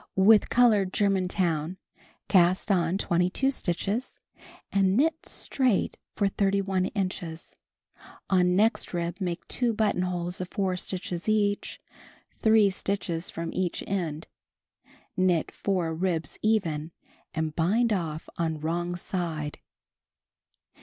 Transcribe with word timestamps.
With 0.15 0.49
colored 0.49 0.91
Germantown 0.93 1.77
cast 2.27 2.71
on 2.71 2.97
22 2.97 3.51
stitches 3.51 4.19
and 4.71 4.97
knit 4.97 5.27
straight 5.27 5.95
for 6.15 6.27
31 6.27 6.85
inches; 6.85 7.55
on 8.27 8.55
next 8.55 8.95
rib 8.95 9.17
make 9.19 9.47
2 9.47 9.73
buttonholes 9.75 10.41
of 10.41 10.49
4 10.49 10.75
stitches 10.75 11.29
each, 11.29 11.79
3 12.41 12.71
stitches 12.71 13.29
from 13.29 13.51
each 13.53 13.83
end; 13.85 14.25
knit 15.15 15.51
4 15.51 15.93
ribs 15.93 16.39
even 16.41 16.89
and 17.35 17.55
bind 17.55 17.93
off 17.93 18.27
on 18.39 18.59
wrong 18.59 18.95
side. 18.95 19.59